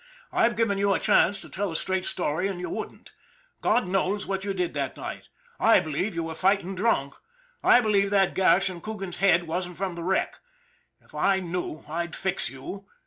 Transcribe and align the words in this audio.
"I've 0.31 0.55
given 0.55 0.79
you 0.79 0.95
a 0.95 0.99
chance 0.99 1.39
to 1.41 1.47
tell 1.47 1.71
a 1.71 1.75
straight 1.75 2.05
story 2.05 2.47
and 2.47 2.59
you 2.59 2.71
wouldn't. 2.71 3.11
God 3.61 3.87
knows 3.87 4.25
what 4.25 4.43
you 4.43 4.51
did 4.51 4.73
that 4.73 4.97
night. 4.97 5.29
I 5.59 5.79
believe 5.79 6.15
you 6.15 6.23
were 6.23 6.33
fighting 6.33 6.73
drunk. 6.73 7.13
I 7.63 7.81
believe 7.81 8.09
that 8.09 8.33
gash 8.33 8.67
in 8.67 8.81
Coogan's 8.81 9.17
head 9.17 9.45
wasn't 9.45 9.77
from 9.77 9.93
the 9.93 10.03
wreck. 10.03 10.39
If 11.01 11.13
I 11.13 11.39
knew 11.39 11.85
I'd 11.87 12.15
fix 12.15 12.49
you." 12.49 12.87